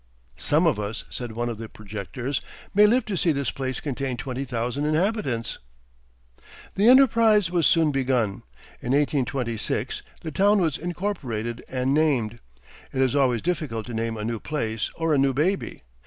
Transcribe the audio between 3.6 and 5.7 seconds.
contain twenty thousand inhabitants."